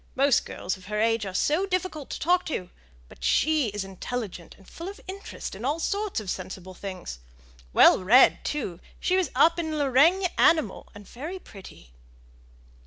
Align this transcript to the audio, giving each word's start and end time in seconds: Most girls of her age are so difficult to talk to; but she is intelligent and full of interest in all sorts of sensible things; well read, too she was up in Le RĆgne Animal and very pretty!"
Most 0.15 0.47
girls 0.47 0.77
of 0.77 0.85
her 0.87 0.99
age 0.99 1.27
are 1.27 1.33
so 1.35 1.67
difficult 1.67 2.09
to 2.09 2.19
talk 2.19 2.43
to; 2.47 2.71
but 3.07 3.23
she 3.23 3.67
is 3.67 3.83
intelligent 3.83 4.55
and 4.57 4.67
full 4.67 4.87
of 4.89 4.99
interest 5.07 5.53
in 5.53 5.63
all 5.63 5.79
sorts 5.79 6.19
of 6.19 6.27
sensible 6.27 6.73
things; 6.73 7.19
well 7.71 8.03
read, 8.03 8.43
too 8.43 8.79
she 8.99 9.15
was 9.15 9.29
up 9.35 9.59
in 9.59 9.77
Le 9.77 9.91
RĆgne 9.91 10.27
Animal 10.39 10.87
and 10.95 11.07
very 11.07 11.37
pretty!" 11.37 11.93